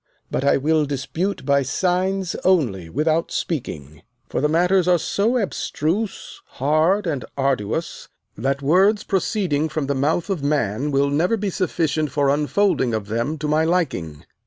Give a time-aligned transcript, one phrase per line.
[0.31, 6.41] But I will dispute by signs only without speaking, for the matters are so abstruse,
[6.57, 12.09] hard, and arduous, that words proceeding from the mouth of man will never be sufficient
[12.09, 14.25] for unfolding of them to my liking.